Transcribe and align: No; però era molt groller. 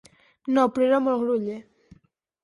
No; 0.57 0.61
però 0.77 0.87
era 0.87 1.01
molt 1.07 1.21
groller. 1.25 1.59